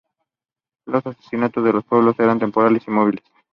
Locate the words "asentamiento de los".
1.05-1.83